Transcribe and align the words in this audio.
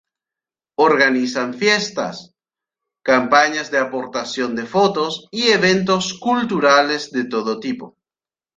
Organizan 0.79 1.53
fiestas, 1.53 2.33
campañas 3.05 3.69
de 3.69 3.77
aportación 3.77 4.55
de 4.55 4.65
fotos 4.65 5.27
y 5.29 5.49
eventos 5.49 6.15
culturales 6.19 7.11
de 7.11 7.25
todo 7.25 7.59
tipo. 7.59 7.97